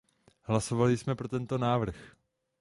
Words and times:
Hlasovali 0.43 0.97
jsme 0.97 1.15
pro 1.15 1.27
tento 1.27 1.57
návrh. 1.57 2.15